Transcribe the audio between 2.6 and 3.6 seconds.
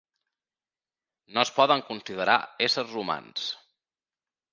éssers humans.